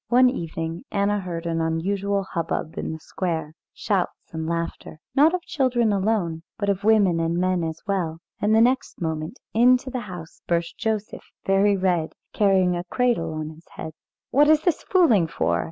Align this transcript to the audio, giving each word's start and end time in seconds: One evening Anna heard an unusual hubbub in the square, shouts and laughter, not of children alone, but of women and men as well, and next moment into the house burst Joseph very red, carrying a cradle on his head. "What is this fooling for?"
One 0.07 0.31
evening 0.31 0.83
Anna 0.91 1.19
heard 1.19 1.45
an 1.45 1.61
unusual 1.61 2.23
hubbub 2.23 2.75
in 2.75 2.91
the 2.91 2.99
square, 2.99 3.53
shouts 3.71 4.33
and 4.33 4.47
laughter, 4.47 4.99
not 5.13 5.35
of 5.35 5.43
children 5.43 5.93
alone, 5.93 6.41
but 6.57 6.69
of 6.69 6.83
women 6.83 7.19
and 7.19 7.37
men 7.37 7.63
as 7.63 7.79
well, 7.85 8.17
and 8.41 8.51
next 8.53 8.99
moment 8.99 9.37
into 9.53 9.91
the 9.91 9.99
house 10.09 10.41
burst 10.47 10.75
Joseph 10.79 11.29
very 11.45 11.77
red, 11.77 12.13
carrying 12.33 12.75
a 12.75 12.83
cradle 12.85 13.31
on 13.33 13.51
his 13.51 13.67
head. 13.75 13.91
"What 14.31 14.47
is 14.49 14.61
this 14.63 14.81
fooling 14.81 15.27
for?" 15.27 15.59